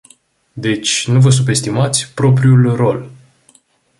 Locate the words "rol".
2.75-3.09